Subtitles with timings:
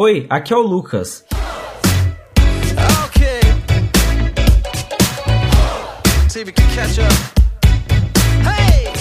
[0.00, 1.24] Oi, aqui é o Lucas.
[3.06, 3.40] Okay.
[6.28, 7.12] See if we can catch up.
[8.46, 8.92] Hey!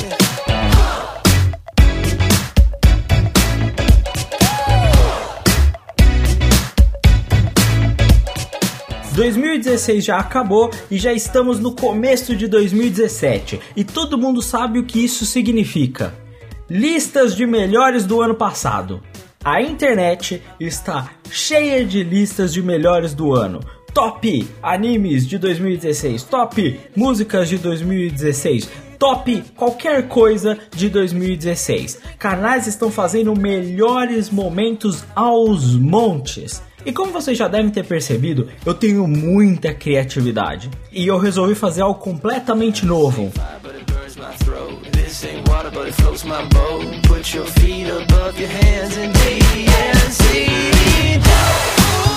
[9.13, 14.83] 2016 já acabou e já estamos no começo de 2017 e todo mundo sabe o
[14.83, 16.11] que isso significa.
[16.67, 19.03] Listas de melhores do ano passado.
[19.43, 23.61] A internet está cheia de listas de melhores do ano.
[23.93, 31.99] Top animes de 2016, top músicas de 2016, top qualquer coisa de 2016.
[32.19, 36.61] Canais estão fazendo melhores momentos aos montes.
[36.85, 40.69] E como vocês já devem ter percebido, eu tenho muita criatividade.
[40.91, 43.31] E eu resolvi fazer algo completamente novo.
[45.07, 46.83] This ain't water, but it floats my boat.
[47.03, 50.47] Put your feet above your hands and DNC.
[51.13, 52.16] You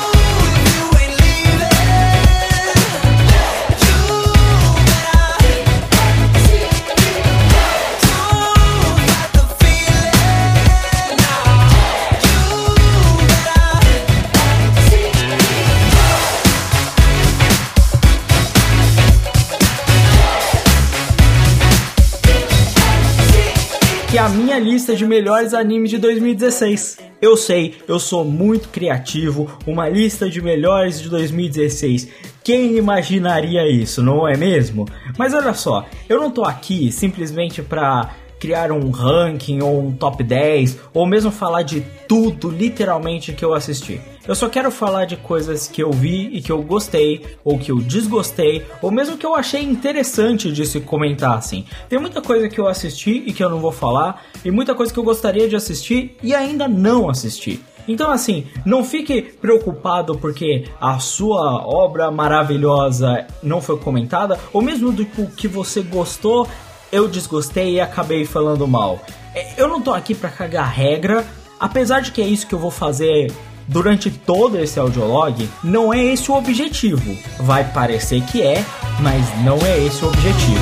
[24.21, 26.99] a minha lista de melhores animes de 2016.
[27.23, 32.07] Eu sei, eu sou muito criativo, uma lista de melhores de 2016.
[32.45, 34.87] Quem imaginaria isso, não é mesmo?
[35.17, 40.23] Mas olha só, eu não tô aqui simplesmente pra criar um ranking ou um top
[40.23, 44.03] 10 ou mesmo falar de tudo literalmente que eu assisti.
[44.31, 47.73] Eu só quero falar de coisas que eu vi e que eu gostei ou que
[47.73, 51.65] eu desgostei ou mesmo que eu achei interessante de se comentar assim.
[51.89, 54.93] Tem muita coisa que eu assisti e que eu não vou falar e muita coisa
[54.93, 57.61] que eu gostaria de assistir e ainda não assisti.
[57.89, 64.93] Então, assim, não fique preocupado porque a sua obra maravilhosa não foi comentada, ou mesmo
[64.93, 66.47] do que você gostou
[66.93, 69.01] eu desgostei e acabei falando mal.
[69.35, 71.27] É, Eu não tô aqui pra cagar regra,
[71.59, 73.33] apesar de que é isso que eu vou fazer
[73.71, 77.17] durante todo esse audiolog, não é esse o objetivo.
[77.39, 78.65] Vai parecer que é,
[79.01, 80.61] mas não é esse o objetivo.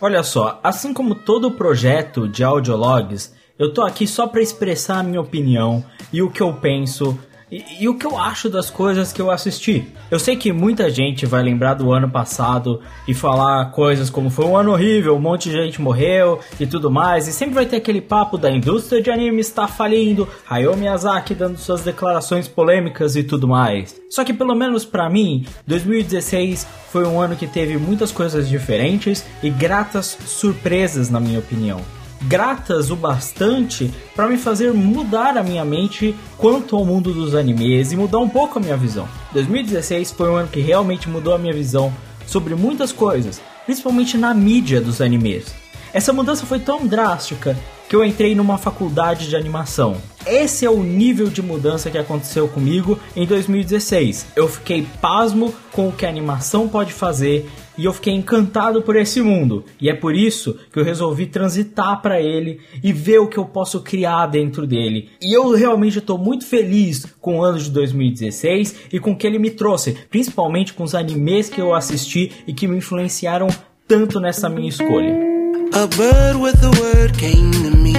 [0.00, 5.02] Olha só, assim como todo projeto de audiologs, eu tô aqui só para expressar a
[5.02, 5.82] minha opinião
[6.12, 7.18] e o que eu penso
[7.54, 9.86] e, e o que eu acho das coisas que eu assisti.
[10.10, 14.44] Eu sei que muita gente vai lembrar do ano passado e falar coisas como foi
[14.44, 17.76] um ano horrível, um monte de gente morreu e tudo mais, e sempre vai ter
[17.76, 23.22] aquele papo da indústria de anime está falindo, Hayao Miyazaki dando suas declarações polêmicas e
[23.22, 24.00] tudo mais.
[24.10, 29.24] Só que pelo menos pra mim, 2016 foi um ano que teve muitas coisas diferentes
[29.42, 31.80] e gratas surpresas na minha opinião
[32.22, 37.92] gratas o bastante para me fazer mudar a minha mente quanto ao mundo dos animes
[37.92, 39.08] e mudar um pouco a minha visão.
[39.32, 41.92] 2016 foi um ano que realmente mudou a minha visão
[42.26, 45.54] sobre muitas coisas, principalmente na mídia dos animes.
[45.92, 47.56] Essa mudança foi tão drástica
[47.88, 49.96] que eu entrei numa faculdade de animação.
[50.26, 54.26] Esse é o nível de mudança que aconteceu comigo em 2016.
[54.34, 58.96] Eu fiquei pasmo com o que a animação pode fazer e eu fiquei encantado por
[58.96, 59.64] esse mundo.
[59.80, 63.44] E é por isso que eu resolvi transitar para ele e ver o que eu
[63.44, 65.10] posso criar dentro dele.
[65.20, 69.26] E eu realmente estou muito feliz com o ano de 2016 e com o que
[69.26, 73.48] ele me trouxe, principalmente com os animes que eu assisti e que me influenciaram
[73.86, 75.34] tanto nessa minha escolha.
[75.72, 77.94] A bird with a word came to me.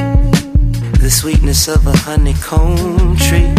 [1.01, 3.53] The sweetness of a honeycomb tree.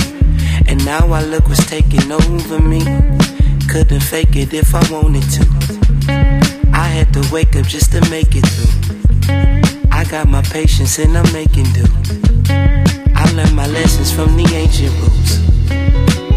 [0.69, 3.35] And now I look what's taking over me.
[3.76, 5.42] Couldn't fake it if I wanted to.
[6.72, 8.72] I had to wake up just to make it through.
[9.92, 11.84] I got my patience and I'm making do.
[13.15, 15.41] I learned my lessons from the ancient rules.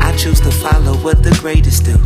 [0.01, 1.97] I choose to follow what the greatest do.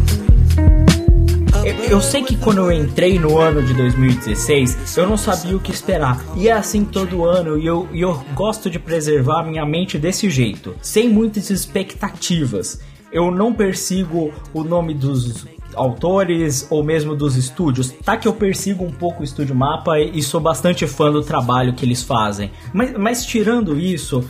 [1.89, 5.71] Eu, sei que quando eu entrei no ano de 2016, eu não sabia o que
[5.71, 6.23] esperar.
[6.35, 10.29] E é assim todo ano, e eu, eu gosto de preservar a minha mente desse
[10.29, 12.79] jeito, sem muitas expectativas.
[13.13, 15.45] Eu não persigo o nome dos
[15.75, 17.91] autores ou mesmo dos estúdios.
[17.91, 21.73] Tá que eu persigo um pouco o Estúdio Mapa e sou bastante fã do trabalho
[21.73, 22.51] que eles fazem.
[22.73, 24.27] Mas, mas tirando isso,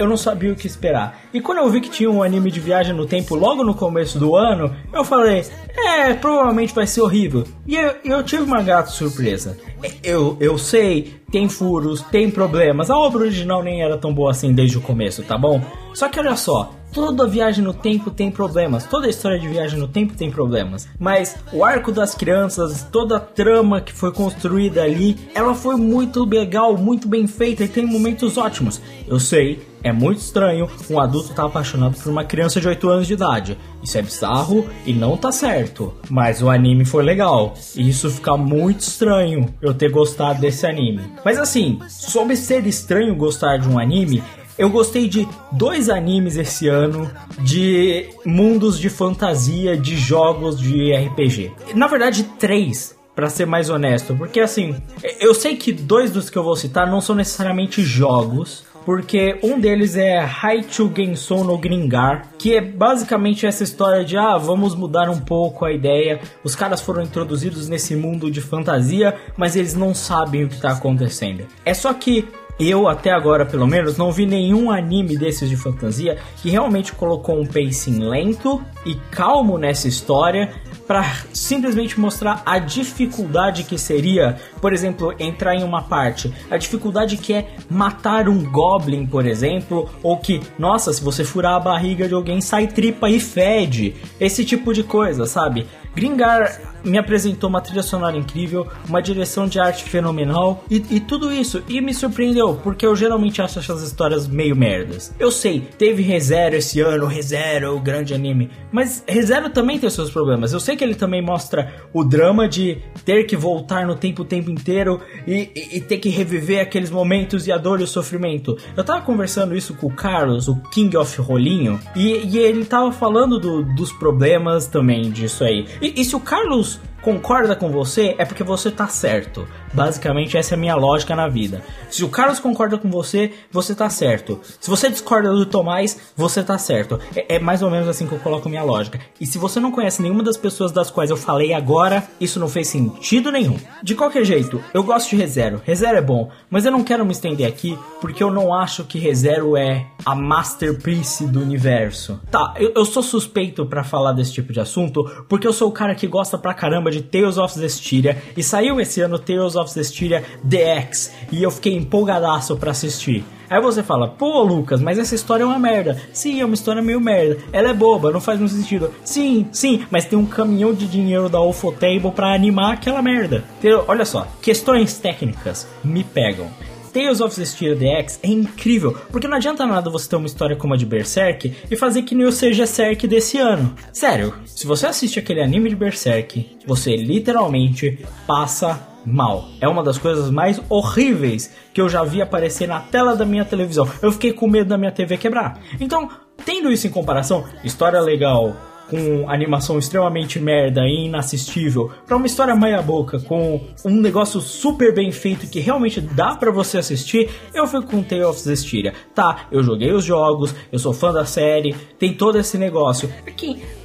[0.00, 1.20] eu não sabia o que esperar.
[1.32, 4.18] E quando eu vi que tinha um anime de viagem no tempo logo no começo
[4.18, 5.44] do ano, eu falei,
[5.76, 7.44] é, provavelmente vai ser horrível.
[7.66, 9.58] E eu, eu tive uma grata surpresa.
[10.02, 12.90] Eu, eu sei, tem furos, tem problemas.
[12.90, 15.60] A obra original nem era tão boa assim desde o começo, tá bom?
[15.92, 19.88] Só que olha só, toda viagem no tempo tem problemas, toda história de viagem no
[19.88, 25.16] tempo tem problemas, mas o arco das crianças, toda a trama que foi construída ali,
[25.34, 28.80] ela foi muito legal, muito bem feita e tem momentos ótimos.
[29.06, 32.88] Eu sei, é muito estranho um adulto estar tá apaixonado por uma criança de 8
[32.88, 33.58] anos de idade.
[33.82, 35.94] Isso é bizarro e não tá certo.
[36.08, 37.54] Mas o anime foi legal.
[37.74, 41.00] E isso fica muito estranho eu ter gostado desse anime.
[41.24, 44.22] Mas assim, sobre ser estranho gostar de um anime,
[44.60, 51.50] eu gostei de dois animes esse ano de mundos de fantasia, de jogos de RPG.
[51.74, 54.76] Na verdade, três para ser mais honesto, porque assim,
[55.18, 59.58] eu sei que dois dos que eu vou citar não são necessariamente jogos, porque um
[59.58, 65.08] deles é Haichu Gensou no Gringar, que é basicamente essa história de ah, vamos mudar
[65.08, 66.20] um pouco a ideia.
[66.44, 70.72] Os caras foram introduzidos nesse mundo de fantasia, mas eles não sabem o que está
[70.72, 71.46] acontecendo.
[71.64, 72.28] É só que
[72.60, 77.40] eu até agora, pelo menos, não vi nenhum anime desses de fantasia que realmente colocou
[77.40, 80.52] um pacing lento e calmo nessa história
[80.90, 87.16] para simplesmente mostrar a dificuldade que seria, por exemplo, entrar em uma parte, a dificuldade
[87.16, 92.08] que é matar um goblin, por exemplo, ou que, nossa, se você furar a barriga
[92.08, 95.64] de alguém sai tripa e fede, esse tipo de coisa, sabe?
[95.94, 101.32] Gringar me apresentou uma trilha sonora incrível, uma direção de arte fenomenal e, e, tudo
[101.32, 101.62] isso.
[101.68, 105.12] E me surpreendeu, porque eu geralmente acho essas histórias meio merdas.
[105.18, 110.10] Eu sei, teve ReZero esse ano, ReZero, o grande anime, mas ReZero também tem seus
[110.10, 110.52] problemas.
[110.52, 114.24] Eu sei que ele também mostra o drama de ter que voltar no tempo o
[114.24, 117.86] tempo inteiro e, e, e ter que reviver aqueles momentos e a dor e o
[117.86, 118.56] sofrimento.
[118.76, 122.92] Eu tava conversando isso com o Carlos, o King of Rolinho, e, e ele tava
[122.92, 125.66] falando do, dos problemas também disso aí.
[125.80, 129.46] E, e se o Carlos concorda com você, é porque você tá certo.
[129.72, 131.62] Basicamente, essa é a minha lógica na vida.
[131.90, 134.40] Se o Carlos concorda com você, você tá certo.
[134.60, 136.98] Se você discorda do Tomás, você tá certo.
[137.14, 139.00] É, é, mais ou menos assim que eu coloco minha lógica.
[139.20, 142.48] E se você não conhece nenhuma das pessoas das quais eu falei agora, isso não
[142.48, 143.56] fez sentido nenhum.
[143.82, 145.62] De qualquer jeito, eu gosto de ReZero.
[145.64, 148.98] ReZero é bom, mas eu não quero me estender aqui porque eu não acho que
[148.98, 152.20] ReZero é a masterpiece do universo.
[152.30, 155.72] Tá, eu, eu sou suspeito para falar desse tipo de assunto porque eu sou o
[155.72, 159.72] cara que gosta pra caramba de Tales of Zestiria e saiu esse ano Tales of
[159.72, 163.24] Zestiria DX e eu fiquei empolgadaço para assistir.
[163.50, 166.00] Aí você fala, pô Lucas, mas essa história é uma merda.
[166.12, 167.38] Sim, é uma história meio merda.
[167.52, 168.92] Ela é boba, não faz muito sentido.
[169.04, 173.42] Sim, sim, mas tem um caminhão de dinheiro da Ufotable para animar aquela merda.
[173.58, 173.84] Entendeu?
[173.88, 176.48] Olha só, questões técnicas me pegam.
[176.92, 180.74] Tales of Zestiria DX é incrível, porque não adianta nada você ter uma história como
[180.74, 183.74] a de Berserk e fazer que nem o seja Berserk desse ano.
[183.92, 189.48] Sério, se você assiste aquele anime de Berserk, você literalmente passa mal.
[189.60, 193.44] É uma das coisas mais horríveis que eu já vi aparecer na tela da minha
[193.44, 193.88] televisão.
[194.00, 195.60] Eu fiquei com medo da minha TV quebrar.
[195.80, 196.08] Então,
[196.44, 198.56] tendo isso em comparação, história legal,
[198.90, 204.92] com animação extremamente merda e inassistível, para uma história meia boca com um negócio super
[204.92, 208.92] bem feito que realmente dá para você assistir, eu fui com Tale of Zestiria.
[209.14, 213.08] Tá, eu joguei os jogos, eu sou fã da série, tem todo esse negócio.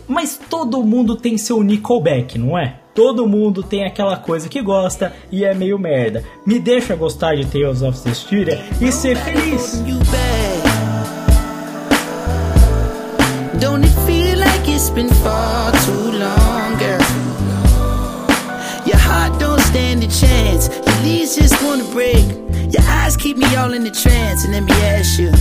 [0.08, 2.80] Mas todo mundo tem seu Nickelback, não é?
[2.94, 6.24] Todo mundo tem aquela coisa que gosta e é meio merda.
[6.46, 9.84] Me deixa gostar de Tales of Zestiria e ser feliz.
[13.60, 13.86] Don't
[14.86, 17.02] it's been far too long, girl?
[18.86, 20.70] Your heart don't stand a chance.
[20.70, 22.26] Your knees just wanna break.
[22.72, 25.32] Your eyes keep me all in trance, and let me ask you.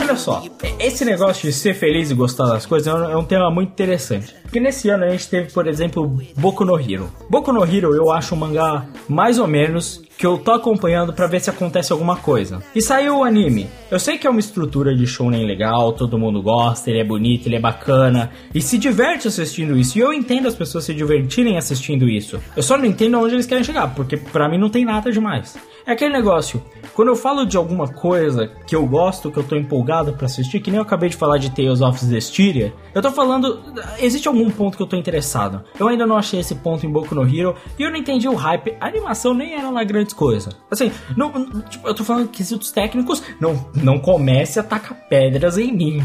[0.00, 0.42] olha só,
[0.78, 4.34] esse negócio de ser feliz e gostar das coisas é é um, tema muito interessante.
[4.42, 7.12] Porque nesse ano a gente teve, por exemplo, Boku no Hero.
[7.28, 11.26] Boku no Hero eu acho um mangá mais ou menos que eu tô acompanhando para
[11.26, 12.62] ver se acontece alguma coisa.
[12.74, 13.70] E saiu o anime.
[13.90, 17.46] Eu sei que é uma estrutura de shounen legal, todo mundo gosta, ele é bonito,
[17.46, 19.96] ele é bacana e se diverte assistindo isso.
[19.96, 22.38] E eu entendo as pessoas se divertirem assistindo isso.
[22.54, 25.56] Eu só não entendo aonde eles querem chegar, porque para mim não tem nada demais.
[25.86, 26.62] É aquele negócio,
[26.92, 30.60] quando eu falo de alguma coisa que eu gosto, que eu tô empolgado para assistir,
[30.60, 33.58] que nem eu acabei de falar de Tales of Zestiria, eu tô falando,
[33.98, 35.64] existe algum ponto que eu tô interessado.
[35.78, 38.34] Eu ainda não achei esse ponto em Boku no Hero e eu não entendi o
[38.34, 38.76] hype.
[38.78, 40.50] A animação nem era lá grande coisa.
[40.70, 45.72] Assim, não, tipo, eu tô falando quesitos técnicos, não, não comece a tacar pedras em
[45.72, 46.02] mim.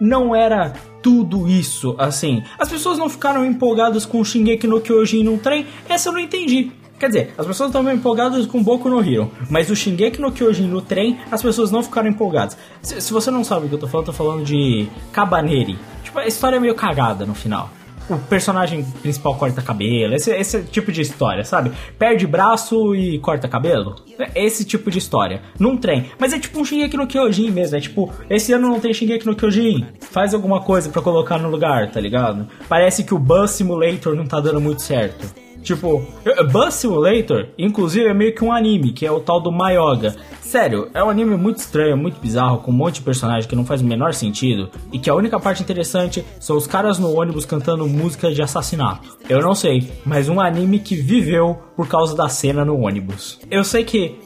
[0.00, 2.42] Não era tudo isso, assim.
[2.58, 6.20] As pessoas não ficaram empolgadas com o Shingeki no Kyojin num trem, essa eu não
[6.20, 6.70] entendi.
[6.98, 10.66] Quer dizer, as pessoas estavam empolgadas com Boku no Hero, mas o Shingeki no Kyojin
[10.66, 12.56] no trem, as pessoas não ficaram empolgadas.
[12.82, 15.78] Se, se você não sabe o que eu tô falando, eu tô falando de Cabaneri.
[16.02, 17.70] Tipo, a história é meio cagada no final.
[18.08, 21.72] O personagem principal corta cabelo, esse, esse tipo de história, sabe?
[21.98, 23.96] Perde braço e corta cabelo.
[24.18, 25.42] É Esse tipo de história.
[25.58, 26.06] Num trem.
[26.18, 27.76] Mas é tipo um Shingeki no Kyojin mesmo.
[27.76, 29.86] É tipo, esse ano não tem Shingeki no Kyojin.
[30.00, 32.46] Faz alguma coisa pra colocar no lugar, tá ligado?
[32.68, 35.47] Parece que o Bus Simulator não tá dando muito certo.
[35.62, 36.02] Tipo,
[36.50, 40.16] Bus Simulator, inclusive, é meio que um anime, que é o tal do Mayoga.
[40.40, 43.66] Sério, é um anime muito estranho, muito bizarro, com um monte de personagem que não
[43.66, 47.44] faz o menor sentido, e que a única parte interessante são os caras no ônibus
[47.44, 49.18] cantando música de assassinato.
[49.28, 53.38] Eu não sei, mas um anime que viveu por causa da cena no ônibus.
[53.50, 54.18] Eu sei que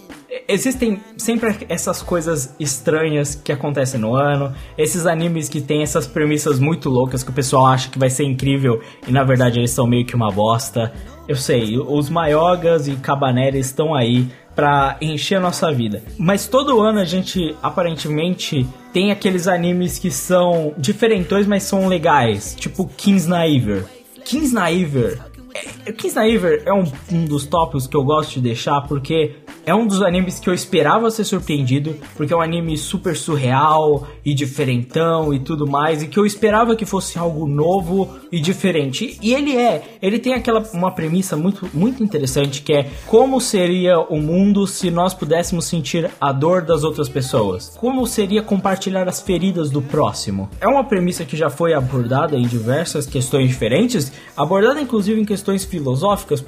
[0.49, 6.59] existem sempre essas coisas estranhas que acontecem no ano, esses animes que tem essas premissas
[6.59, 9.87] muito loucas que o pessoal acha que vai ser incrível e na verdade eles são
[9.87, 10.93] meio que uma bosta.
[11.29, 16.03] Eu sei, os Mayogas e Cabaneri estão aí pra encher a nossa vida.
[16.19, 22.55] Mas todo ano a gente aparentemente tem aqueles animes que são diferentões, mas são legais,
[22.59, 23.85] tipo Kingsnaiver.
[24.25, 25.19] Kingsnaiver
[25.55, 29.87] é, Kingsnaiver é um, um dos tópicos que eu gosto de deixar porque é um
[29.87, 35.33] dos animes que eu esperava ser surpreendido, porque é um anime super surreal e diferentão
[35.33, 39.19] e tudo mais, e que eu esperava que fosse algo novo e diferente.
[39.23, 43.99] E ele é, ele tem aquela uma premissa muito muito interessante que é como seria
[44.01, 47.77] o mundo se nós pudéssemos sentir a dor das outras pessoas?
[47.79, 50.49] Como seria compartilhar as feridas do próximo?
[50.61, 55.65] É uma premissa que já foi abordada em diversas questões diferentes, abordada inclusive em questões
[55.65, 56.45] filosóficas,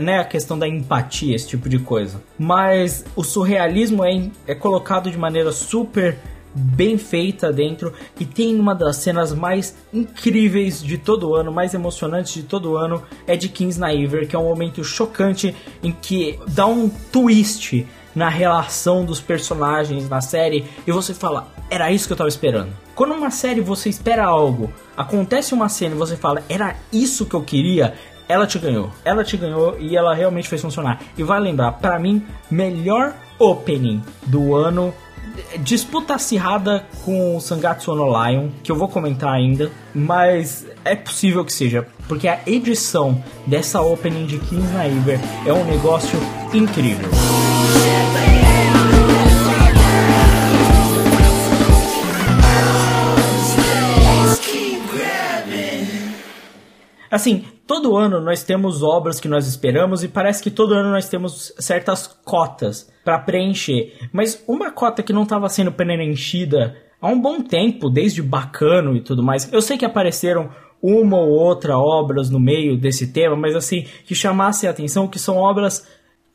[0.00, 5.10] né, a questão da empatia, esse tipo de coisa mas o surrealismo é, é colocado
[5.10, 6.16] de maneira super
[6.54, 12.32] bem feita dentro e tem uma das cenas mais incríveis de todo ano, mais emocionantes
[12.32, 16.66] de todo ano, é de Kings Naiver, que é um momento chocante em que dá
[16.66, 22.16] um twist na relação dos personagens na série e você fala, era isso que eu
[22.16, 22.72] tava esperando.
[22.94, 27.34] Quando uma série você espera algo, acontece uma cena e você fala, era isso que
[27.34, 27.94] eu queria,
[28.28, 28.90] ela te ganhou.
[29.04, 31.00] Ela te ganhou e ela realmente fez funcionar.
[31.16, 34.92] E vai lembrar, para mim, melhor opening do ano.
[35.60, 41.44] Disputa acirrada com o Sangatsu no Lion, que eu vou comentar ainda, mas é possível
[41.44, 46.18] que seja, porque a edição dessa opening de Kings Naiver é um negócio
[46.52, 47.08] incrível.
[57.10, 61.08] Assim, todo ano nós temos obras que nós esperamos e parece que todo ano nós
[61.08, 63.92] temos certas cotas para preencher.
[64.10, 69.02] Mas uma cota que não estava sendo preenchida há um bom tempo, desde Bacano e
[69.02, 69.52] tudo mais.
[69.52, 70.48] Eu sei que apareceram
[70.82, 75.18] uma ou outra obras no meio desse tema, mas assim, que chamasse a atenção que
[75.18, 75.86] são obras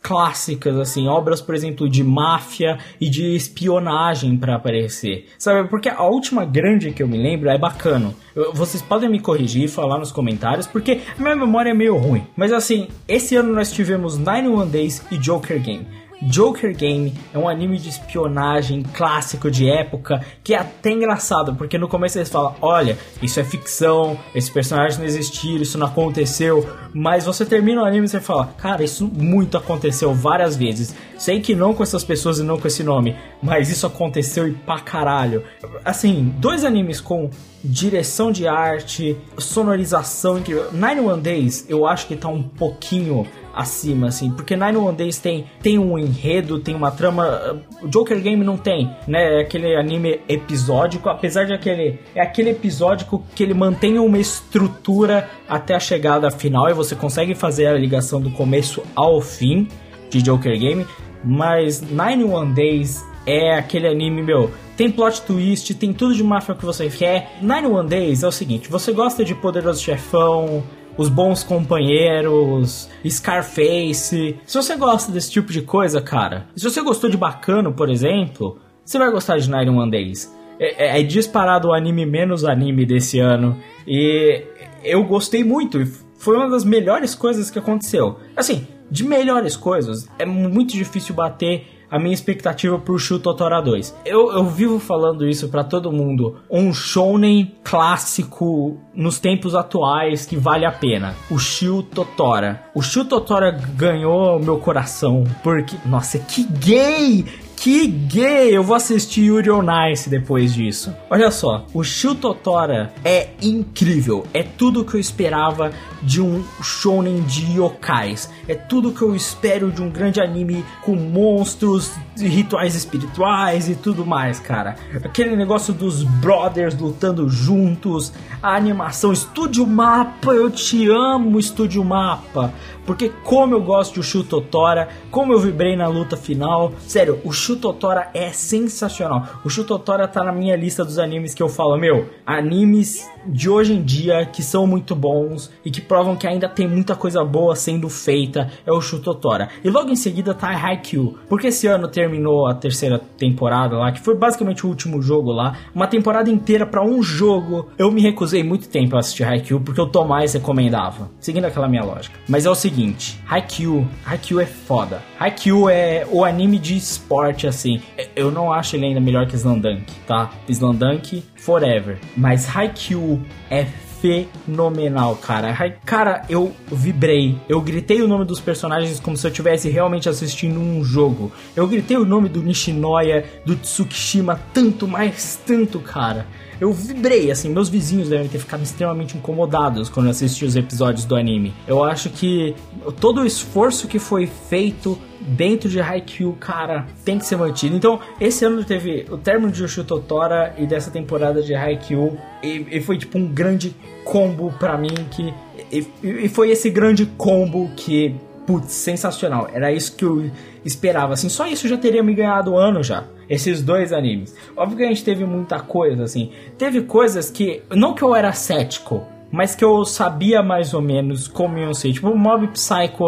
[0.04, 5.28] clássicas, assim, obras, por exemplo, de máfia e de espionagem para aparecer.
[5.40, 5.70] Sabe?
[5.70, 8.14] Porque a última grande que eu me lembro é Bacano.
[8.36, 12.28] Eu, vocês podem me corrigir falar nos comentários, porque minha memória é meio ruim.
[12.36, 15.88] Mas assim, esse ano nós tivemos Nine One Days e Joker Game.
[16.30, 21.78] Joker Game é um anime de espionagem clássico de época que é até engraçado, porque
[21.78, 26.68] no começo eles falam: olha, isso é ficção, esse personagem não existiu, isso não aconteceu.
[26.94, 30.96] Mas você termina o anime e você fala: cara, isso muito aconteceu várias vezes.
[31.18, 34.52] Sei que não com essas pessoas e não com esse nome, mas isso aconteceu e
[34.52, 35.44] pra caralho.
[35.86, 37.30] Assim, dois animes com
[37.64, 40.70] direção de arte, sonorização incrível.
[40.74, 45.20] Nine One Days eu acho que tá um pouquinho acima, assim, porque Nine One Days
[45.20, 47.62] tem, tem um enredo, tem uma trama.
[47.82, 49.40] O Joker Game não tem, né?
[49.40, 52.00] É aquele anime episódico, apesar de aquele.
[52.16, 57.36] É aquele episódico que ele mantém uma estrutura até a chegada final e você consegue
[57.36, 59.68] fazer a ligação do começo ao fim
[60.10, 60.86] de Joker Game,
[61.24, 64.52] mas Nine One Days é aquele anime, meu.
[64.76, 67.38] Tem plot twist, tem tudo de máfia que você quer.
[67.42, 70.64] Nine One Days é o seguinte: você gosta de Poderoso Chefão,
[70.98, 74.40] os bons companheiros, Scarface.
[74.46, 78.60] Se você gosta desse tipo de coisa, cara, se você gostou de Bacano, por exemplo,
[78.86, 80.34] você vai gostar de Nine One Days.
[80.60, 83.58] É, é, é disparado o anime menos anime desse ano.
[83.88, 84.44] E
[84.84, 85.86] eu gostei muito.
[86.18, 88.18] Foi uma das melhores coisas que aconteceu.
[88.36, 93.96] Assim, de melhores coisas, é muito difícil bater a minha expectativa pro Shu Totora 2.
[94.04, 96.38] Eu, eu vivo falando isso para todo mundo.
[96.50, 101.16] Um shounen clássico nos tempos atuais que vale a pena.
[101.30, 102.64] O Shu Totora.
[102.74, 107.26] O Shu Totora ganhou meu coração porque, nossa, que gay!
[107.56, 108.58] Que gay!
[108.58, 110.92] Eu vou assistir Yuri on Ice depois disso.
[111.12, 114.26] Olha só, o Shu Totora é incrível.
[114.34, 115.72] É tudo que eu esperava
[116.04, 118.30] de um shonen de yokais.
[118.48, 124.06] É tudo que eu espero de um grande anime com monstros, rituais espirituais e tudo
[124.06, 124.76] mais, cara.
[125.04, 132.54] Aquele negócio dos brothers lutando juntos, a animação, Estúdio Mapa, eu te amo, Estúdio Mapa.
[132.86, 136.74] Porque como eu gosto de Shu Totora, como eu vibrei na luta final.
[136.86, 139.26] Sério, o Shu Totora é sensacional.
[139.46, 143.50] O Shu Totora tá na minha lista dos animes que eu falo, meu, animes de
[143.50, 147.24] hoje em dia que são muito bons e que provam que ainda tem muita coisa
[147.24, 149.50] boa sendo feita é o Shu Totora.
[149.64, 154.00] E logo em seguida tá Haikyuu, porque esse ano terminou a terceira temporada lá, que
[154.00, 157.70] foi basicamente o último jogo lá, uma temporada inteira para um jogo.
[157.78, 161.84] Eu me recusei muito tempo a assistir Haikyuu porque o Tomás recomendava, seguindo aquela minha
[161.84, 162.18] lógica.
[162.28, 165.02] Mas é o seguinte, Haikyuu, Haikyuu é foda.
[165.20, 167.82] Haikyuu é o anime de esporte assim.
[168.16, 170.32] Eu não acho ele ainda melhor que Slandunk, tá?
[170.48, 173.13] Slandunk forever, mas Haikyuu
[173.50, 173.66] é
[174.04, 175.56] fenomenal, cara.
[175.86, 177.40] Cara, eu vibrei.
[177.48, 181.32] Eu gritei o nome dos personagens como se eu estivesse realmente assistindo um jogo.
[181.56, 186.28] Eu gritei o nome do Nishinoya, do Tsukishima, tanto, mais tanto, cara.
[186.60, 191.16] Eu vibrei, assim, meus vizinhos devem ter ficado extremamente incomodados quando assisti os episódios do
[191.16, 191.54] anime.
[191.68, 192.56] Eu acho que
[193.00, 197.76] todo o esforço que foi feito dentro de Haikyuu, cara, tem que ser mantido.
[197.76, 202.68] Então, esse ano teve o término de Yoshu Totora e dessa temporada de Haikyuu, e,
[202.72, 205.34] e foi tipo um grande combo para mim que
[205.72, 209.50] e, e foi esse grande combo que putz, sensacional.
[209.52, 210.30] Era isso que eu
[210.66, 211.14] esperava.
[211.14, 213.06] Assim, só isso já teria me ganhado o ano já.
[213.30, 214.36] Esses dois animes.
[214.56, 216.32] Óbvio que a gente teve muita coisa, assim.
[216.58, 217.62] Teve coisas que.
[217.70, 221.92] Não que eu era cético, mas que eu sabia mais ou menos como iam ser,
[221.92, 223.06] tipo Mob Psycho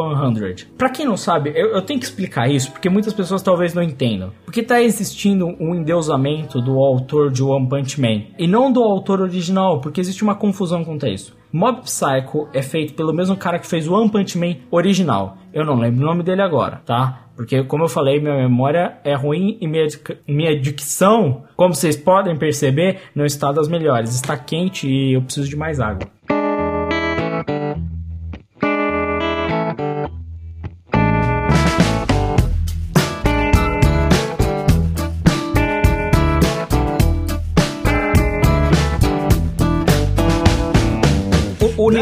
[0.56, 0.70] 100.
[0.76, 3.84] Pra quem não sabe, eu, eu, tenho que explicar isso, porque muitas pessoas talvez não
[3.84, 4.32] entendam.
[4.44, 9.22] Porque tá existindo um endeusamento do autor de One Punch Man, e não do autor
[9.22, 11.38] original, porque existe uma confusão quanto a isso.
[11.54, 15.38] Mob Psycho é feito pelo mesmo cara que fez o One Punch Man original.
[15.54, 17.25] Eu não lembro o nome dele agora, tá?
[17.36, 19.88] Porque, como eu falei, minha memória é ruim e minha,
[20.28, 24.16] minha dicção, como vocês podem perceber, não está das melhores.
[24.16, 26.08] Está quente e eu preciso de mais água.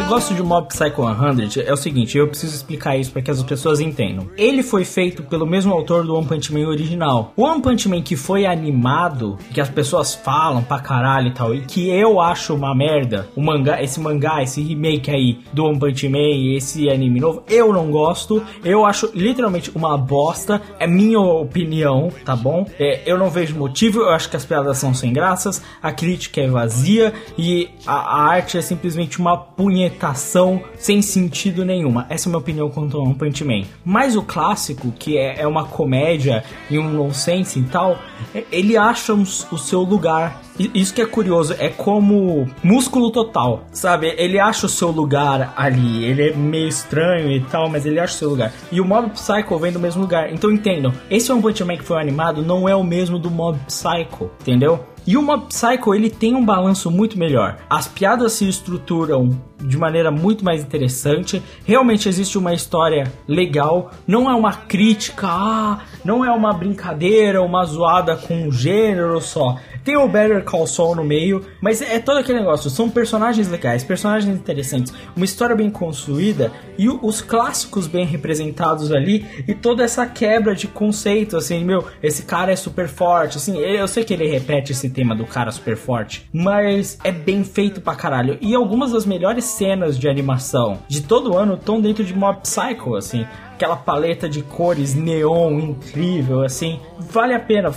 [0.04, 3.42] Negócio de Mob Psycho 100 é o seguinte, eu preciso explicar isso para que as
[3.42, 4.30] pessoas entendam.
[4.38, 7.32] Ele foi feito pelo mesmo autor do One Punch Man original.
[7.38, 11.56] O One Punch Man que foi animado, que as pessoas falam pra caralho e tal,
[11.56, 15.80] e que eu acho uma merda, o mangá, esse mangá, esse remake aí do One
[15.80, 18.44] Punch Man e esse anime novo, eu não gosto.
[18.62, 20.62] Eu acho literalmente uma bosta.
[20.80, 22.68] É minha opinião, tá bom?
[22.78, 26.42] É, eu não vejo motivo, eu acho que as piadas são sem graças, a crítica
[26.42, 32.06] é vazia e a, a arte é simplesmente uma punha punhetação sem sentido nenhuma.
[32.10, 33.64] Essa é a minha opinião quanto ao One Punch Man.
[33.86, 37.98] Mas o clássico, que é, é uma comédia e um nonsense e tal,
[38.34, 40.42] é, ele acha o seu lugar
[40.74, 44.14] isso que é curioso, é como músculo total, sabe?
[44.18, 48.14] Ele acha o seu lugar ali, ele é meio estranho e tal, mas ele acha
[48.14, 48.54] o seu lugar.
[48.72, 50.32] E o Mob Psycho vem do mesmo lugar.
[50.32, 53.58] Então entendam, esse One Punch Man que foi animado não é o mesmo do Mob
[53.66, 54.93] Psycho, entendeu?
[55.06, 57.58] E o Mob Psycho ele tem um balanço muito melhor.
[57.70, 61.42] As piadas se estruturam de maneira muito mais interessante.
[61.66, 63.92] Realmente existe uma história legal.
[64.08, 69.58] Não é uma crítica, ah, não é uma brincadeira, uma zoada com um gênero só.
[69.84, 72.70] Tem o Better Call Saul no meio, mas é todo aquele negócio.
[72.70, 79.26] São personagens legais, personagens interessantes, uma história bem construída e os clássicos bem representados ali
[79.48, 83.88] e toda essa quebra de conceito, assim, meu, esse cara é super forte, assim, eu
[83.88, 87.96] sei que ele repete esse tema do cara super forte, mas é bem feito pra
[87.96, 88.38] caralho.
[88.42, 92.96] E algumas das melhores cenas de animação de todo ano estão dentro de Mob Psycho,
[92.96, 97.74] assim, aquela paleta de cores neon incrível, assim, vale a pena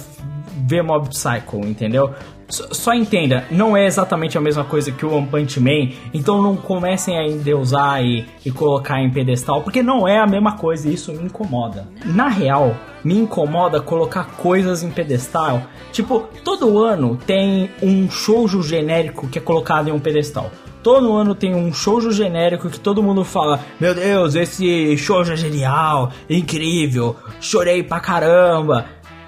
[0.56, 2.14] ver Mob Psycho, entendeu?
[2.48, 6.54] Só entenda, não é exatamente a mesma coisa que o One Punch Man, então não
[6.54, 10.94] comecem a endeusar e, e colocar em pedestal, porque não é a mesma coisa e
[10.94, 11.88] isso me incomoda.
[12.04, 15.62] Na real, me incomoda colocar coisas em pedestal.
[15.90, 20.50] Tipo, todo ano tem um shoujo genérico que é colocado em um pedestal.
[20.86, 25.36] Todo ano tem um shoujo genérico que todo mundo fala: Meu Deus, esse shoujo é
[25.36, 28.86] genial, incrível, chorei pra caramba.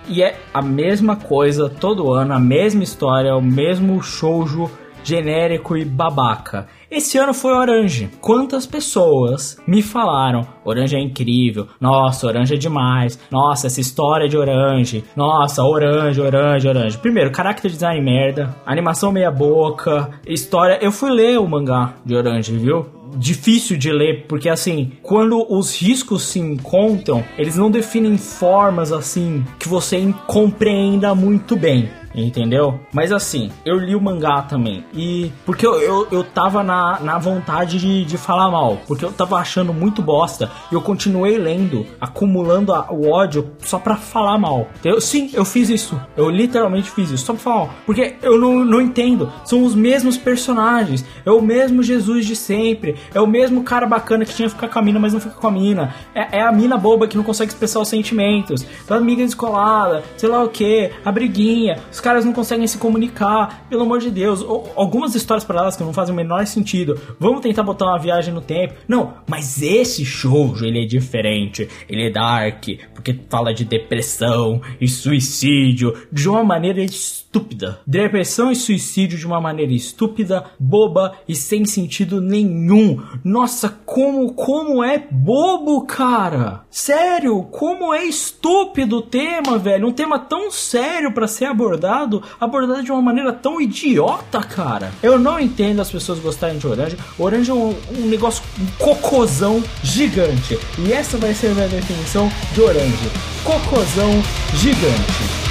[0.08, 4.70] E é a mesma coisa todo ano, a mesma história, o mesmo shoujo
[5.04, 6.66] genérico e babaca.
[6.90, 8.10] Esse ano foi Orange.
[8.20, 14.36] Quantas pessoas me falaram: Orange é incrível, nossa, Orange é demais, nossa, essa história de
[14.36, 16.98] Orange, nossa, Orange, Orange, Orange.
[16.98, 20.78] Primeiro, character design merda, animação meia-boca, história.
[20.80, 22.97] Eu fui ler o mangá de Orange, viu?
[23.16, 29.44] Difícil de ler, porque assim, quando os riscos se encontram, eles não definem formas assim
[29.58, 31.88] que você compreenda muito bem
[32.24, 32.80] entendeu?
[32.92, 34.84] Mas assim, eu li o mangá também.
[34.94, 39.12] E porque eu, eu, eu tava na, na vontade de, de falar mal, porque eu
[39.12, 40.50] tava achando muito bosta.
[40.70, 44.68] E eu continuei lendo, acumulando a, o ódio só pra falar mal.
[44.84, 46.00] Eu, sim, eu fiz isso.
[46.16, 47.70] Eu literalmente fiz isso, só pra falar mal.
[47.86, 49.32] Porque eu não, não entendo.
[49.44, 51.04] São os mesmos personagens.
[51.24, 52.96] É o mesmo Jesus de sempre.
[53.14, 55.34] É o mesmo cara bacana que tinha que ficar com a mina, mas não fica
[55.34, 55.94] com a mina.
[56.14, 58.66] É, é a mina boba que não consegue expressar os sentimentos.
[58.88, 61.78] A amiga descolada, sei lá o que, a briguinha.
[61.90, 64.40] Os caras não conseguem se comunicar, pelo amor de Deus.
[64.40, 66.98] Ou, algumas histórias para elas que não fazem o menor sentido.
[67.20, 68.72] Vamos tentar botar uma viagem no tempo.
[68.88, 71.68] Não, mas esse show ele é diferente.
[71.86, 77.80] Ele é dark, porque fala de depressão e suicídio de uma maneira estúpida.
[77.86, 83.02] Depressão e suicídio de uma maneira estúpida, boba e sem sentido nenhum.
[83.22, 86.62] Nossa, como como é bobo, cara.
[86.70, 89.88] Sério, como é estúpido o tema, velho.
[89.88, 91.97] Um tema tão sério para ser abordado,
[92.40, 94.92] abordado de uma maneira tão idiota, cara.
[95.02, 96.96] Eu não entendo as pessoas gostarem de Orange.
[97.18, 100.58] Orange é um, um negócio, um cocôzão gigante.
[100.78, 103.10] E essa vai ser a minha definição de Orange.
[103.44, 104.22] Cocôzão
[104.54, 105.48] gigante.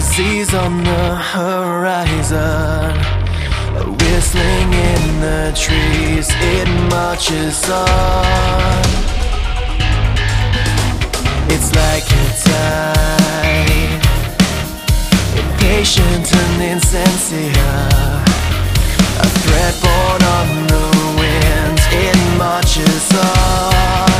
[0.00, 2.94] disease on the horizon,
[3.98, 8.84] whistling in the trees, it marches on.
[11.52, 14.00] It's like a tide,
[15.42, 17.88] impatient and insincere,
[19.26, 20.86] a thread born on the
[21.20, 24.10] wind, it marches on.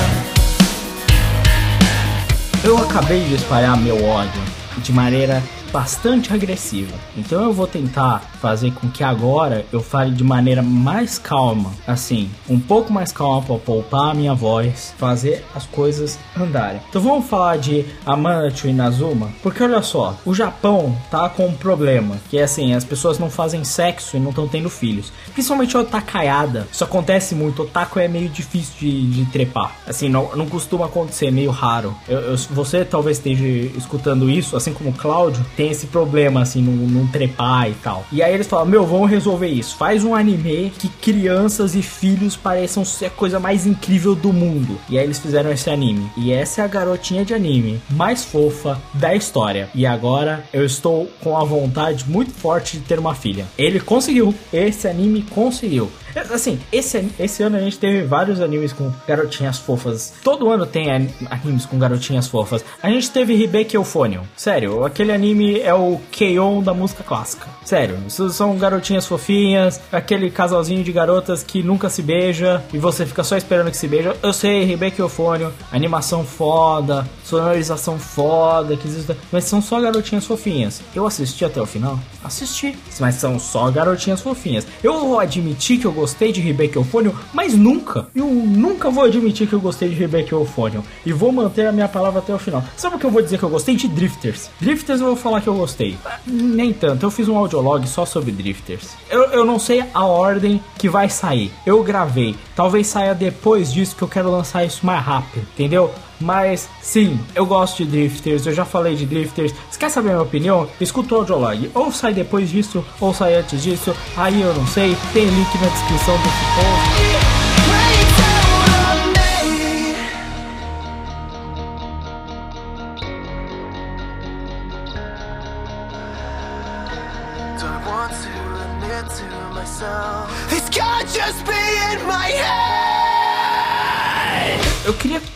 [2.62, 4.42] Eu acabei de espalhar meu ódio
[4.78, 6.94] de maneira bastante agressiva.
[7.16, 12.30] Então eu vou tentar fazer com que agora eu fale de maneira mais calma, assim,
[12.48, 16.80] um pouco mais calma para poupar a minha voz, fazer as coisas andarem.
[16.88, 21.52] Então vamos falar de Amanatu e Nazuma, porque olha só, o Japão tá com um
[21.52, 25.12] problema, que é assim, as pessoas não fazem sexo e não estão tendo filhos.
[25.32, 26.66] Principalmente o otakaiada.
[26.72, 29.74] Isso acontece muito, o otaku é meio difícil de, de trepar.
[29.86, 31.94] Assim, não, não costuma acontecer, é meio raro.
[32.08, 33.44] Eu, eu, você talvez esteja
[33.76, 38.06] escutando isso, assim como o Cláudio, tem esse problema, assim, num, num trepar e tal.
[38.10, 39.76] E aí eles falam, meu, vamos resolver isso.
[39.76, 44.78] Faz um anime que crianças e filhos pareçam ser a coisa mais incrível do mundo.
[44.88, 46.10] E aí eles fizeram esse anime.
[46.16, 49.68] E essa é a garotinha de anime mais fofa da história.
[49.74, 53.44] E agora eu estou com a vontade muito forte de ter uma filha.
[53.58, 54.34] Ele conseguiu.
[54.50, 55.90] Esse anime conseguiu.
[56.32, 60.14] Assim, esse, esse ano a gente teve vários animes com garotinhas fofas.
[60.22, 60.90] Todo ano tem
[61.30, 62.64] animes com garotinhas fofas.
[62.82, 64.22] A gente teve Hibeki Euphonium.
[64.36, 67.46] Sério, aquele anime é o Keion da música clássica.
[67.64, 73.22] Sério, são garotinhas fofinhas, aquele casalzinho de garotas que nunca se beija e você fica
[73.22, 74.16] só esperando que se beija.
[74.22, 80.82] Eu sei, Hibeki Euphonium, animação foda, sonorização foda, que existe, mas são só garotinhas fofinhas.
[80.94, 81.98] Eu assisti até o final?
[82.24, 84.66] Assisti, mas são só garotinhas fofinhas.
[84.82, 89.46] Eu vou admitir que eu gostei de Rebecca Euphonium, mas nunca, eu nunca vou admitir
[89.46, 90.82] que eu gostei de Rebecca Euphonium.
[91.04, 92.64] E vou manter a minha palavra até o final.
[92.74, 93.76] Sabe o que eu vou dizer que eu gostei?
[93.76, 94.48] De Drifters.
[94.58, 95.98] Drifters eu vou falar que eu gostei.
[96.26, 98.94] Nem tanto, eu fiz um audiolog só sobre Drifters.
[99.10, 101.52] Eu, eu não sei a ordem que vai sair.
[101.66, 102.34] Eu gravei.
[102.56, 105.92] Talvez saia depois disso que eu quero lançar isso mais rápido, entendeu?
[106.20, 109.52] Mas sim, eu gosto de drifters, eu já falei de drifters.
[109.70, 110.68] Você quer saber a minha opinião?
[110.80, 111.70] Escuta o audiolog.
[111.74, 113.94] Ou sai depois disso, ou sai antes disso.
[114.16, 114.96] Aí eu não sei.
[115.12, 117.19] Tem link na descrição do post.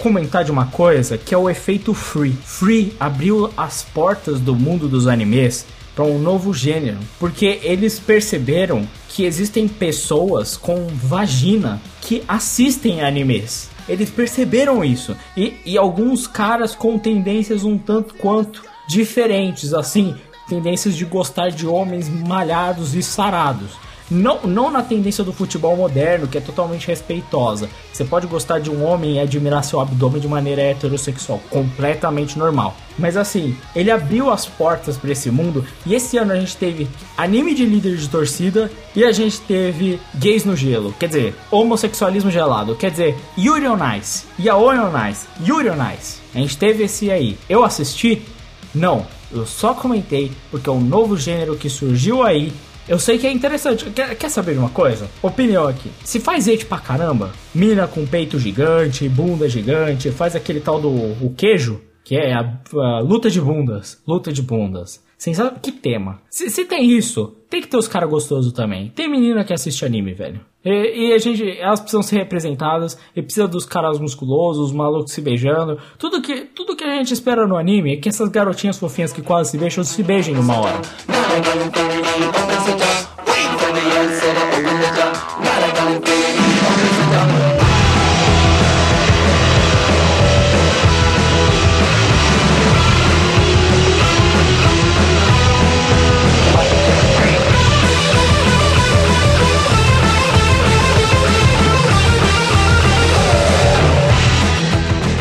[0.05, 2.37] Comentar de uma coisa que é o efeito Free.
[2.45, 5.65] Free abriu as portas do mundo dos animes
[5.97, 13.71] para um novo gênero, porque eles perceberam que existem pessoas com vagina que assistem animes.
[13.89, 20.15] Eles perceberam isso e, e alguns caras com tendências um tanto quanto diferentes, assim,
[20.47, 23.71] tendências de gostar de homens malhados e sarados.
[24.15, 27.69] Não, não na tendência do futebol moderno, que é totalmente respeitosa.
[27.93, 32.77] Você pode gostar de um homem e admirar seu abdômen de maneira heterossexual, completamente normal.
[32.97, 36.89] Mas assim, ele abriu as portas para esse mundo e esse ano a gente teve
[37.17, 42.31] anime de líder de torcida e a gente teve gays no gelo, quer dizer, homossexualismo
[42.31, 46.21] gelado, quer dizer, Yuri on Ice, Yaoi on Ice, Yuri on Ice.
[46.33, 47.37] A gente teve esse aí.
[47.49, 48.23] Eu assisti?
[48.73, 52.53] Não, eu só comentei porque é um novo gênero que surgiu aí.
[52.87, 53.89] Eu sei que é interessante.
[53.91, 55.09] Quer, quer saber de uma coisa?
[55.23, 55.91] Opinião aqui.
[56.05, 60.91] Se faz hate pra caramba, mina com peito gigante, bunda gigante, faz aquele tal do
[60.91, 64.03] o queijo, que é a, a luta de bundas.
[64.07, 65.03] Luta de bundas.
[65.17, 65.59] Sensacional.
[65.63, 66.21] Que tema.
[66.29, 68.93] Se, se tem isso, tem que ter os caras gostosos também.
[68.95, 70.41] Tem menina que assiste anime, velho.
[70.63, 75.13] E, e, a gente, elas precisam ser representadas, e precisa dos caras musculosos, os malucos
[75.13, 75.79] se beijando.
[75.99, 76.47] Tudo que
[76.95, 80.03] a gente espera no anime é que essas garotinhas fofinhas que quase se beijam, se
[80.03, 80.81] beijem numa hora.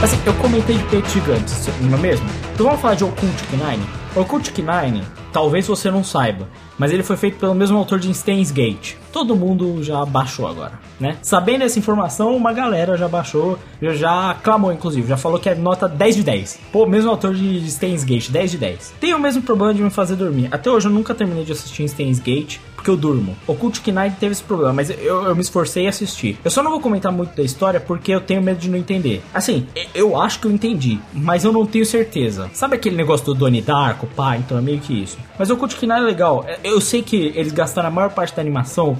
[0.04, 2.30] Assim, eu comentei de peitos gigantes, não é mesmo?
[2.54, 3.88] Então vamos falar de Occult Nine.
[4.13, 8.52] Occult Nine, talvez você não saiba, mas ele foi feito pelo mesmo autor de Steins
[8.52, 8.96] Gate.
[9.13, 11.17] Todo mundo já baixou agora, né?
[11.21, 15.54] Sabendo essa informação, uma galera já baixou, já, já clamou, inclusive, já falou que é
[15.54, 16.60] nota 10 de 10.
[16.71, 18.93] Pô, mesmo autor de Steins Gate, 10 de 10.
[18.99, 20.49] Tem o mesmo problema de me fazer dormir.
[20.52, 23.36] Até hoje eu nunca terminei de assistir Steins Gate, porque eu durmo.
[23.47, 26.38] O Cult Knight teve esse problema, mas eu, eu me esforcei a assistir.
[26.43, 29.23] Eu só não vou comentar muito da história porque eu tenho medo de não entender.
[29.34, 32.49] Assim, eu acho que eu entendi, mas eu não tenho certeza.
[32.54, 34.06] Sabe aquele negócio do Donnie Darko?
[34.08, 35.17] Pá, então é meio que isso.
[35.39, 36.45] Mas o Cult Knight é legal.
[36.63, 38.97] Eu sei que eles gastaram a maior parte da animação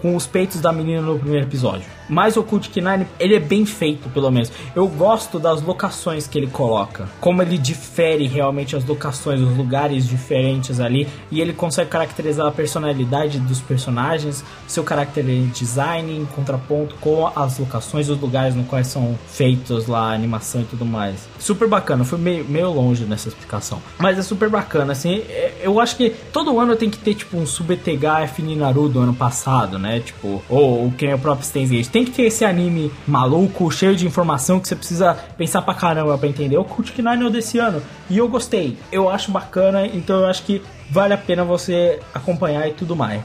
[0.00, 1.86] com os peitos da menina no primeiro episódio.
[2.08, 4.50] Mas o Cult Nine, ele é bem feito, pelo menos.
[4.74, 7.06] Eu gosto das locações que ele coloca.
[7.20, 11.06] Como ele difere realmente as locações, os lugares diferentes ali.
[11.30, 17.58] E ele consegue caracterizar a personalidade dos personagens, seu character design em contraponto com as
[17.58, 21.28] locações, os lugares no quais são feitos lá, a animação e tudo mais.
[21.38, 23.82] Super bacana, fui meio, meio longe nessa explicação.
[23.98, 25.22] Mas é super bacana, assim.
[25.60, 29.14] Eu acho que todo ano tem que ter, tipo, um Subetega F Naruto do ano
[29.14, 29.87] passado, né?
[30.00, 33.70] Tipo, ou, ou que nem o próprio Steins Gate tem que ter esse anime maluco,
[33.70, 36.56] cheio de informação que você precisa pensar pra caramba pra entender.
[36.56, 38.76] O Cult Nine é o desse ano e eu gostei.
[38.92, 43.22] Eu acho bacana, então eu acho que vale a pena você acompanhar e tudo mais.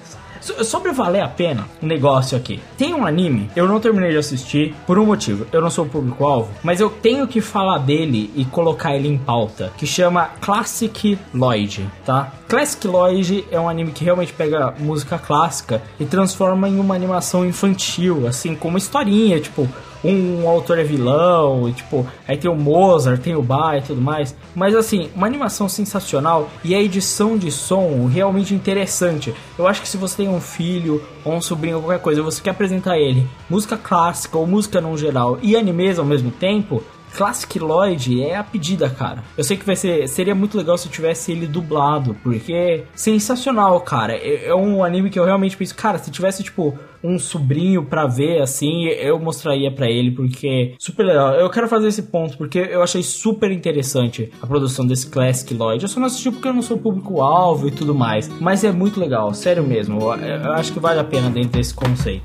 [0.63, 2.59] Sobre valer a pena um negócio aqui.
[2.77, 5.47] Tem um anime, eu não terminei de assistir por um motivo.
[5.51, 9.71] Eu não sou público-alvo, mas eu tenho que falar dele e colocar ele em pauta,
[9.77, 12.33] que chama Classic Lloyd, tá?
[12.47, 17.45] Classic Lloyd é um anime que realmente pega música clássica e transforma em uma animação
[17.45, 19.67] infantil, assim, com uma historinha, tipo,
[20.03, 24.01] um autor é vilão, e, tipo, aí tem o Mozart, tem o Bach e tudo
[24.01, 24.35] mais.
[24.53, 29.33] Mas assim, uma animação sensacional e a edição de som realmente interessante.
[29.57, 32.49] Eu acho que se você tem um filho ou um sobrinho qualquer coisa, você quer
[32.49, 36.83] apresentar ele música clássica ou música no geral e animes ao mesmo tempo,
[37.15, 39.23] Classic Lloyd é a pedida, cara.
[39.37, 40.07] Eu sei que vai ser.
[40.07, 44.13] Seria muito legal se eu tivesse ele dublado, porque é sensacional, cara.
[44.13, 48.07] É, é um anime que eu realmente penso, cara, se tivesse, tipo, um sobrinho pra
[48.07, 51.33] ver, assim, eu mostraria para ele, porque super legal.
[51.33, 55.83] Eu quero fazer esse ponto, porque eu achei super interessante a produção desse Classic Lloyd.
[55.83, 58.29] Eu só não assisti porque eu não sou público-alvo e tudo mais.
[58.39, 59.99] Mas é muito legal, sério mesmo.
[60.13, 62.23] Eu, eu acho que vale a pena dentro desse conceito.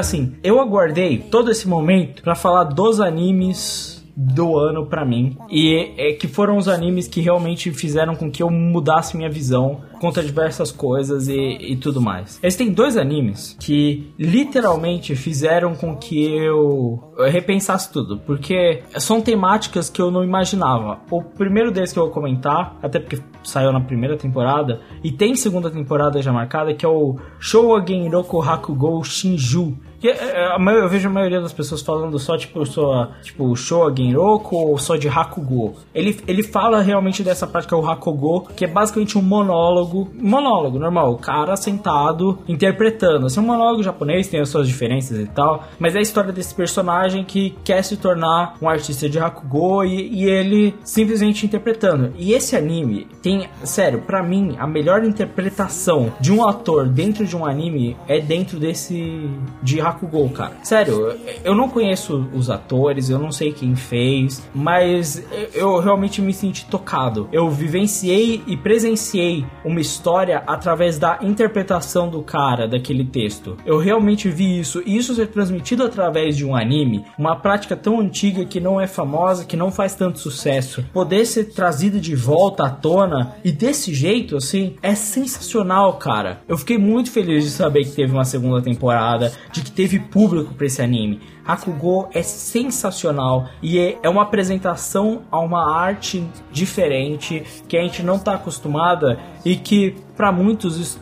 [0.00, 5.94] Assim, eu aguardei todo esse momento para falar dos animes do ano para mim e
[5.96, 10.22] é que foram os animes que realmente fizeram com que eu mudasse minha visão contra
[10.22, 12.38] diversas coisas e, e tudo mais.
[12.42, 19.88] Existem dois animes que literalmente fizeram com que eu, eu repensasse tudo, porque são temáticas
[19.88, 21.00] que eu não imaginava.
[21.10, 25.34] O primeiro deles que eu vou comentar, até porque saiu na primeira temporada e tem
[25.34, 31.08] segunda temporada já marcada, que é o Shougen Roku Hakugo Shinju É, maioria- eu vejo
[31.08, 35.74] a maioria das pessoas falando só, tipo, só, tipo, Showa Genroku ou só de Hakugo.
[35.94, 40.08] Ele, ele fala realmente dessa parte que é o Hakugo, que é basicamente um monólogo.
[40.14, 41.12] Monólogo, normal.
[41.12, 43.26] O cara sentado interpretando.
[43.26, 45.64] Assim, um monólogo japonês tem as suas diferenças e tal.
[45.78, 50.22] Mas é a história desse personagem que quer se tornar um artista de Hakugo e,
[50.22, 52.12] e ele simplesmente interpretando.
[52.16, 57.36] E esse anime tem, sério, pra mim, a melhor interpretação de um ator dentro de
[57.36, 59.28] um anime é dentro desse
[59.62, 59.89] de Hakugo,
[60.34, 60.52] cara.
[60.62, 65.22] Sério, eu não conheço os atores, eu não sei quem fez, mas
[65.54, 67.28] eu realmente me senti tocado.
[67.32, 73.56] Eu vivenciei e presenciei uma história através da interpretação do cara daquele texto.
[73.64, 78.00] Eu realmente vi isso, e isso ser transmitido através de um anime, uma prática tão
[78.00, 82.64] antiga que não é famosa, que não faz tanto sucesso, poder ser trazido de volta
[82.64, 86.40] à tona e desse jeito, assim, é sensacional, cara.
[86.48, 90.52] Eu fiquei muito feliz de saber que teve uma segunda temporada, de que teve público
[90.52, 91.20] pra esse anime.
[91.52, 98.02] Hakugo é sensacional e é é uma apresentação a uma arte diferente que a gente
[98.02, 100.98] não tá acostumada e que para muitos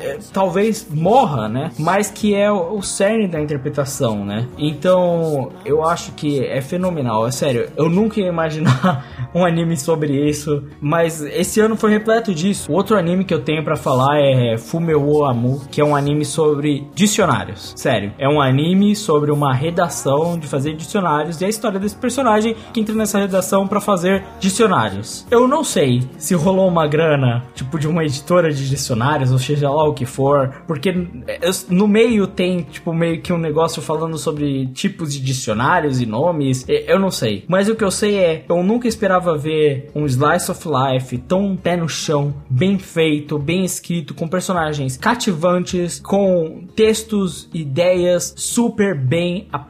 [0.00, 1.72] é, talvez morra, né?
[1.76, 4.46] Mas que é o, cerne da interpretação, né?
[4.56, 7.68] Então eu acho que é fenomenal, é sério.
[7.76, 12.72] Eu nunca ia imaginar um anime sobre isso, mas esse ano foi repleto disso.
[12.72, 16.24] Outro anime que eu tenho pra falar é Fumeo wo Amu, que é um anime
[16.24, 17.72] sobre dicionários.
[17.76, 19.89] Sério, é um anime sobre uma redação
[20.40, 25.26] de fazer dicionários e a história desse personagem que entra nessa redação pra fazer dicionários.
[25.30, 29.68] Eu não sei se rolou uma grana, tipo de uma editora de dicionários, ou seja
[29.68, 34.16] lá o que for, porque eu- no meio tem tipo meio que um negócio falando
[34.16, 36.64] sobre tipos de dicionários e nomes.
[36.68, 40.50] Eu não sei, mas o que eu sei é, eu nunca esperava ver um slice
[40.50, 47.48] of life tão pé no chão, bem feito, bem escrito, com personagens cativantes, com textos,
[47.52, 49.69] ideias super bem apresentados.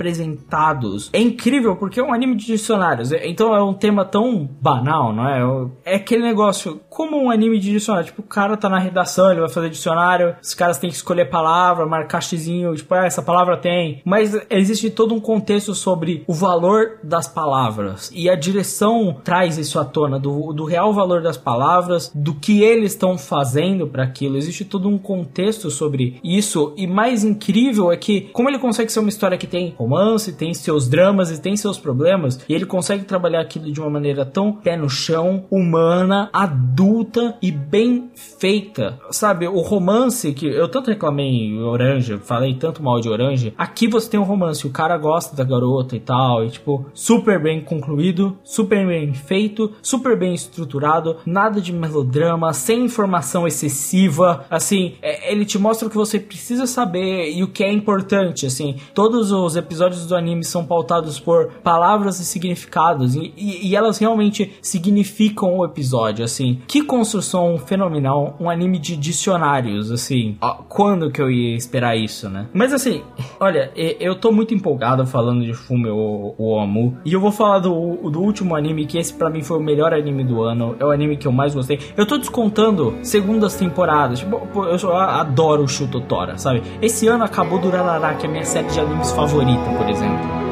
[1.12, 5.12] É incrível porque é um anime de dicionários, é- então é um tema tão banal,
[5.12, 5.92] não é?
[5.92, 9.40] É aquele negócio, como um anime de dicionário, tipo, o cara tá na redação, ele
[9.40, 13.56] vai fazer dicionário, os caras têm que escolher palavra, marcar xizinho, tipo, ah, essa palavra
[13.56, 14.00] tem.
[14.04, 18.10] Mas existe todo um contexto sobre o valor das palavras.
[18.14, 22.62] E a direção traz isso à tona, do, do real valor das palavras, do que
[22.62, 24.36] eles estão fazendo para aquilo.
[24.36, 26.72] Existe todo um contexto sobre isso.
[26.76, 29.89] E mais incrível é que, como ele consegue ser uma história que tem romance,
[30.36, 34.24] tem seus dramas e tem seus problemas, e ele consegue trabalhar aquilo de uma maneira
[34.24, 38.98] tão pé no chão, humana, adulta e bem feita.
[39.10, 44.10] Sabe, o romance que eu tanto reclamei Orange, falei tanto mal de Orange, aqui você
[44.10, 48.38] tem um romance, o cara gosta da garota e tal, e tipo, super bem concluído,
[48.44, 55.44] super bem feito, super bem estruturado, nada de melodrama, sem informação excessiva, assim, é- ele
[55.44, 59.56] te mostra o que você precisa saber e o que é importante, assim, todos os
[59.56, 65.56] episódios do anime são pautados por palavras e significados, e, e- e elas realmente significam
[65.58, 70.36] o episódio, assim, que construção fenomenal, um anime de dicionários, assim,
[70.68, 72.46] quando que eu ia esperar isso, né?
[72.52, 73.02] Mas assim,
[73.38, 77.58] olha, eu tô muito empolgado falando de Fume o, o Amu, e eu vou falar
[77.60, 80.84] do, do último anime, que esse pra mim foi o melhor anime do ano, é
[80.84, 81.78] o anime que eu mais gostei.
[81.96, 86.62] Eu tô descontando segundas temporadas, tipo, eu adoro o Shutotora, sabe?
[86.82, 90.49] Esse ano acabou Durarara, que é a minha série de animes favorita, por exemplo.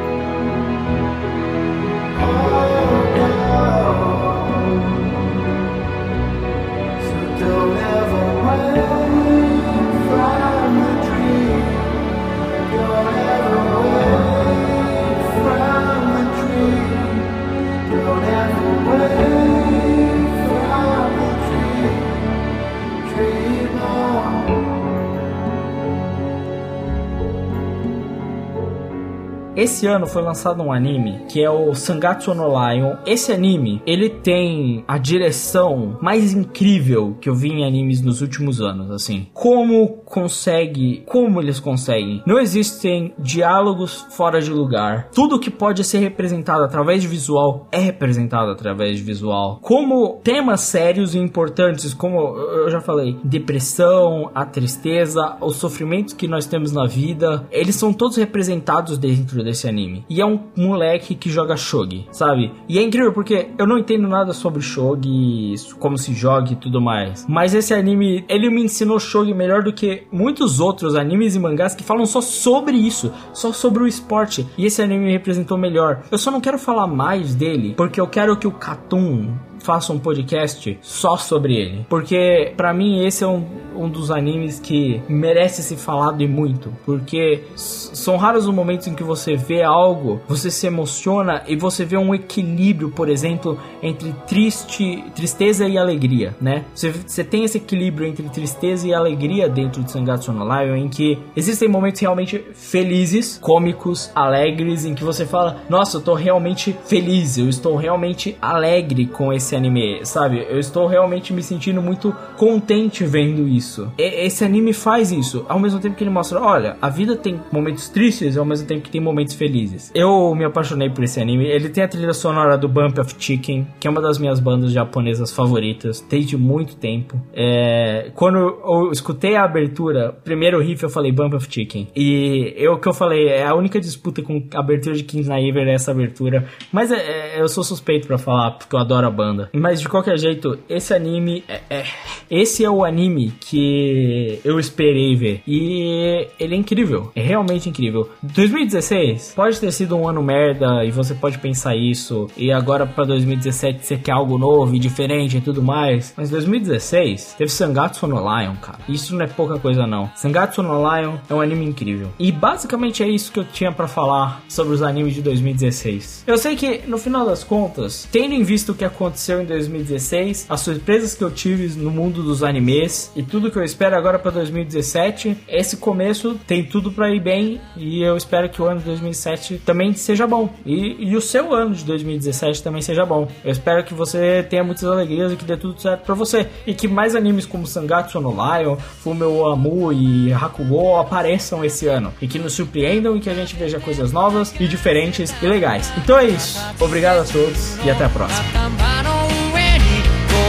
[29.58, 32.94] Esse ano foi lançado um anime que é o Sangatsu no Lion.
[33.04, 38.60] Esse anime, ele tem a direção mais incrível que eu vi em animes nos últimos
[38.60, 39.26] anos, assim.
[39.34, 42.22] Como consegue, como eles conseguem?
[42.24, 45.08] Não existem diálogos fora de lugar.
[45.12, 49.58] Tudo que pode ser representado através de visual é representado através de visual.
[49.60, 56.28] Como temas sérios e importantes, como eu já falei, depressão, a tristeza, os sofrimentos que
[56.28, 60.04] nós temos na vida, eles são todos representados dentro desse anime.
[60.08, 62.52] E é um moleque que joga shogi, sabe?
[62.68, 66.80] E é incrível porque eu não entendo nada sobre shogi, como se joga e tudo
[66.80, 67.26] mais.
[67.28, 71.74] Mas esse anime, ele me ensinou shogi melhor do que muitos outros animes e mangás
[71.74, 74.46] que falam só sobre isso, só sobre o esporte.
[74.56, 76.02] E esse anime me representou melhor.
[76.10, 79.98] Eu só não quero falar mais dele porque eu quero que o Katun faça um
[79.98, 81.86] podcast só sobre ele.
[81.88, 83.44] Porque para mim esse é um,
[83.76, 86.72] um dos animes que merece ser falado e muito.
[86.84, 91.84] Porque são raros os momentos em que você vê algo, você se emociona e você
[91.84, 96.64] vê um equilíbrio, por exemplo, entre triste, tristeza e alegria, né?
[96.74, 101.18] Você, você tem esse equilíbrio entre tristeza e alegria dentro de Sangatsu no em que
[101.36, 107.38] existem momentos realmente felizes, cômicos, alegres, em que você fala, nossa, eu tô realmente feliz,
[107.38, 110.46] eu estou realmente alegre com esse anime, sabe?
[110.48, 113.92] Eu estou realmente me sentindo muito contente vendo isso.
[113.98, 117.40] E, esse anime faz isso, ao mesmo tempo que ele mostra, olha, a vida tem
[117.52, 119.90] momentos tristes ao mesmo tempo que tem momentos felizes.
[119.94, 121.46] Eu me apaixonei por esse anime.
[121.46, 124.72] Ele tem a trilha sonora do Bump of Chicken, que é uma das minhas bandas
[124.72, 127.20] japonesas favoritas, desde muito tempo.
[127.32, 131.88] É, quando eu escutei a abertura, primeiro riff eu falei Bump of Chicken.
[131.94, 135.66] E eu que eu falei, é a única disputa com a abertura de Kings Naiver
[135.66, 136.46] é essa abertura.
[136.72, 139.37] Mas é, é, eu sou suspeito para falar, porque eu adoro a banda.
[139.52, 141.84] Mas de qualquer jeito, esse anime é, é,
[142.30, 145.42] esse é o anime que eu esperei ver.
[145.46, 147.10] E ele é incrível.
[147.14, 148.08] É realmente incrível.
[148.22, 152.28] 2016 pode ter sido um ano merda e você pode pensar isso.
[152.36, 156.12] E agora para 2017 você quer algo novo e diferente e tudo mais.
[156.16, 158.78] Mas 2016 teve Sangatsu no Lion, cara.
[158.88, 160.10] Isso não é pouca coisa não.
[160.16, 162.10] Sangatsu no Lion é um anime incrível.
[162.18, 166.24] E basicamente é isso que eu tinha para falar sobre os animes de 2016.
[166.26, 170.46] Eu sei que no final das contas, tendo em vista o que aconteceu em 2016,
[170.48, 174.18] as surpresas que eu tive no mundo dos animes e tudo que eu espero agora
[174.18, 178.80] para 2017, esse começo tem tudo para ir bem e eu espero que o ano
[178.80, 180.48] de 2017 também seja bom.
[180.64, 183.28] E, e o seu ano de 2017 também seja bom.
[183.44, 186.48] Eu espero que você tenha muitas alegrias e que dê tudo certo para você.
[186.66, 192.12] E que mais animes como Sangatsu no Lion, Fumeu Amu e Hakugo apareçam esse ano.
[192.20, 195.92] E que nos surpreendam e que a gente veja coisas novas e diferentes e legais.
[195.96, 196.58] Então é isso.
[196.80, 198.97] Obrigado a todos e até a próxima.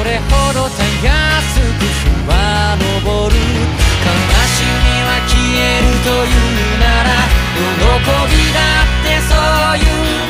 [0.10, 2.34] れほどたやすく日は
[2.80, 4.10] 昇る悲
[4.50, 7.10] しみは消えるというなら
[7.54, 7.78] 喜
[8.32, 10.29] びだってそういう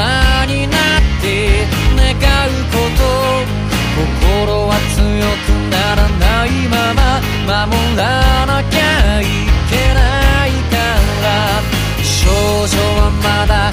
[0.00, 2.08] 大人になって願
[2.48, 3.04] うこと
[4.00, 5.04] 心は強
[5.44, 9.24] くならないまま守らなきゃい
[9.68, 10.76] けないか
[11.22, 11.28] ら。
[12.02, 12.30] 少
[12.66, 13.70] 女はまだ